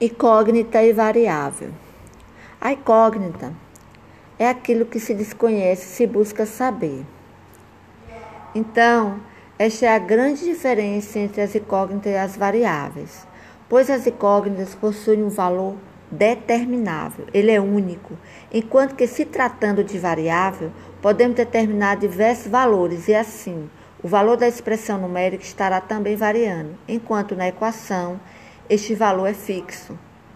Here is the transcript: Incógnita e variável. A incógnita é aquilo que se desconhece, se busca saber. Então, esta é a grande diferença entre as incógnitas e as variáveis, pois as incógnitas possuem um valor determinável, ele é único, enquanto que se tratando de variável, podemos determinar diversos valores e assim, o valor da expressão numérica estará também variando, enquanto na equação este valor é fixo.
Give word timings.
Incógnita 0.00 0.82
e 0.82 0.92
variável. 0.92 1.70
A 2.60 2.72
incógnita 2.72 3.52
é 4.36 4.48
aquilo 4.48 4.86
que 4.86 4.98
se 4.98 5.14
desconhece, 5.14 5.86
se 5.86 6.04
busca 6.04 6.44
saber. 6.44 7.06
Então, 8.52 9.20
esta 9.56 9.86
é 9.86 9.94
a 9.94 9.98
grande 10.00 10.44
diferença 10.44 11.20
entre 11.20 11.40
as 11.40 11.54
incógnitas 11.54 12.12
e 12.12 12.16
as 12.16 12.36
variáveis, 12.36 13.24
pois 13.68 13.88
as 13.88 14.04
incógnitas 14.04 14.74
possuem 14.74 15.22
um 15.22 15.28
valor 15.28 15.76
determinável, 16.10 17.26
ele 17.32 17.52
é 17.52 17.60
único, 17.60 18.18
enquanto 18.52 18.96
que 18.96 19.06
se 19.06 19.24
tratando 19.24 19.84
de 19.84 19.96
variável, 19.96 20.72
podemos 21.00 21.36
determinar 21.36 21.96
diversos 21.96 22.48
valores 22.48 23.06
e 23.06 23.14
assim, 23.14 23.70
o 24.02 24.08
valor 24.08 24.36
da 24.36 24.48
expressão 24.48 24.98
numérica 24.98 25.44
estará 25.44 25.80
também 25.80 26.16
variando, 26.16 26.76
enquanto 26.88 27.36
na 27.36 27.46
equação 27.46 28.18
este 28.68 28.94
valor 28.94 29.28
é 29.28 29.34
fixo. 29.34 29.98